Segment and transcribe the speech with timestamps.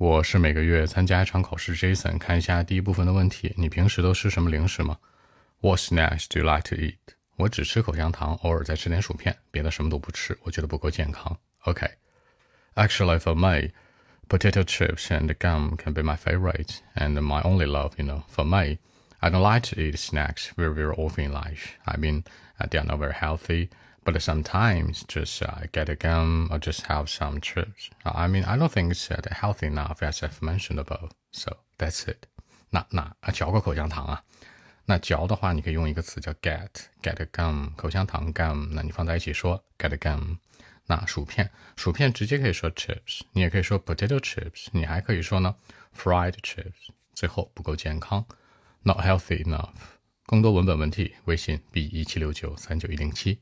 [0.00, 2.16] 我是每个月参加一场考试，Jason。
[2.16, 4.96] 看一下第一部分的问题：你平时都吃什么零食吗
[5.60, 6.96] ？What snacks do you like to eat？
[7.36, 11.36] 我只吃口香糖，偶尔再吃点薯片，别的什么都不吃，我觉得不够健康。
[11.64, 13.72] OK，actually for me。
[14.26, 18.22] Potato chips and gum can be my favorite and my only love, you know.
[18.34, 18.78] For me,
[19.21, 21.77] I don't like to eat snacks very, very often in life.
[21.85, 22.23] I mean,
[22.59, 23.69] uh, they are not very healthy,
[24.03, 27.89] but sometimes just uh, get a gum or just have some chips.
[28.05, 31.11] Uh, I mean, I don't think it's uh, healthy enough as I've mentioned above.
[31.31, 32.27] So that's it.
[32.69, 34.21] 那那啊，嚼个口香糖啊，
[34.85, 40.37] 那嚼的话，你可以用一个词叫 get，get a gum，口香糖 gum，那你放在一起说 get a gum。
[40.87, 45.55] 那薯片，薯片直接可以说 chips，你也可以说 potato chips，你还可以说呢
[45.97, 46.91] fried chips。
[47.15, 48.23] 最后不够健康
[48.82, 49.74] ，not healthy enough。
[50.26, 53.40] 更多文本问题，微信 b 一七六九三九一零七。